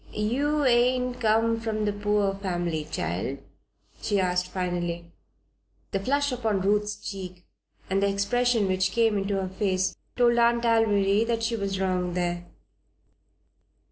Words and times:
"You 0.13 0.65
ain't 0.65 1.19
come 1.21 1.59
from 1.59 1.85
the 1.85 1.93
poor 1.93 2.33
farm, 2.33 2.67
child?" 2.89 3.37
she 4.01 4.19
asked, 4.19 4.47
finally. 4.47 5.11
The 5.91 5.99
flush 5.99 6.31
upon 6.31 6.61
Ruth's 6.61 6.95
cheek 7.07 7.45
and 7.87 8.01
the 8.01 8.09
expression 8.09 8.67
which 8.67 8.93
came 8.93 9.15
into 9.15 9.35
her 9.35 9.49
face 9.49 9.95
told 10.15 10.39
Aunt 10.39 10.63
Alviry 10.65 11.23
that 11.27 11.43
she 11.43 11.55
was 11.55 11.79
wrong 11.79 12.15
there. 12.15 12.47